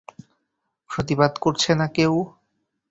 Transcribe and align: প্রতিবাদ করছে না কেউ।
প্রতিবাদ 0.89 1.33
করছে 1.37 1.71
না 1.75 1.87
কেউ। 1.95 2.13